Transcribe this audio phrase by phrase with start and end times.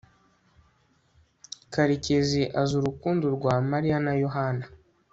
[1.73, 4.65] karekezi azi urukundo rwa mariya na yohana